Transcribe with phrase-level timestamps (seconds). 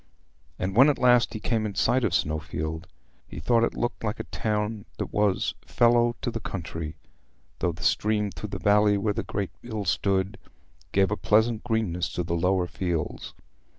[0.57, 2.87] And when at last he came in sight of Snowfield,
[3.27, 6.95] he thought it looked like a town that was "fellow to the country,"
[7.59, 10.39] though the stream through the valley where the great mill stood
[10.91, 13.35] gave a pleasant greenness to the lower fields.